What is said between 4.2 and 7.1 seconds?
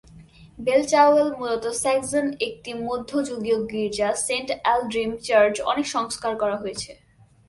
Saint আল্ড্রিম church, অনেক সংস্কার করা হয়েছে।